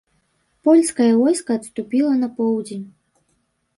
[0.69, 2.85] Польскае войска адступіла на поўдзень.